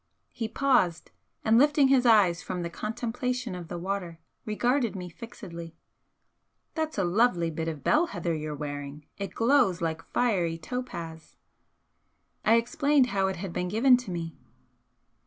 [0.33, 1.11] He paused,
[1.45, 5.75] and lifting his eyes from the contemplation of the water, regarded me fixedly.
[6.73, 9.05] "That's a lovely bit of bell heather you're wearing!
[9.19, 11.35] It glows like fiery topaz."
[12.43, 14.35] I explained how it had been given to me.